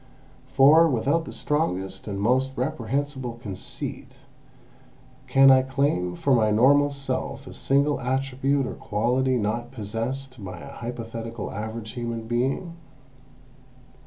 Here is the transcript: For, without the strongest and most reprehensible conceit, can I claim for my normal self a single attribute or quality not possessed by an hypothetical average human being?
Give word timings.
For, 0.47 0.87
without 0.89 1.25
the 1.25 1.31
strongest 1.31 2.07
and 2.07 2.19
most 2.19 2.53
reprehensible 2.57 3.33
conceit, 3.33 4.13
can 5.27 5.51
I 5.51 5.61
claim 5.61 6.15
for 6.15 6.33
my 6.33 6.49
normal 6.49 6.89
self 6.89 7.45
a 7.45 7.53
single 7.53 7.99
attribute 8.01 8.65
or 8.65 8.73
quality 8.73 9.37
not 9.37 9.69
possessed 9.71 10.43
by 10.43 10.57
an 10.57 10.69
hypothetical 10.71 11.51
average 11.51 11.91
human 11.91 12.23
being? 12.25 12.77